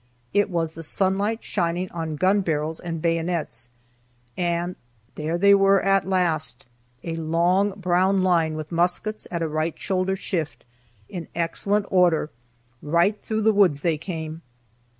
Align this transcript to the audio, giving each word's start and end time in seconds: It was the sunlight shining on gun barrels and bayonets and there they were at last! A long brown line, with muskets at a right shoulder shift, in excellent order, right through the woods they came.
It 0.33 0.49
was 0.49 0.71
the 0.71 0.81
sunlight 0.81 1.43
shining 1.43 1.91
on 1.91 2.15
gun 2.15 2.41
barrels 2.41 2.79
and 2.79 3.03
bayonets 3.03 3.69
and 4.35 4.75
there 5.13 5.37
they 5.37 5.53
were 5.53 5.79
at 5.85 6.07
last! 6.07 6.65
A 7.03 7.15
long 7.17 7.79
brown 7.79 8.23
line, 8.23 8.55
with 8.55 8.71
muskets 8.71 9.27
at 9.29 9.43
a 9.43 9.47
right 9.47 9.77
shoulder 9.77 10.15
shift, 10.15 10.65
in 11.07 11.27
excellent 11.35 11.85
order, 11.91 12.31
right 12.81 13.21
through 13.21 13.43
the 13.43 13.53
woods 13.53 13.81
they 13.81 13.99
came. 13.99 14.41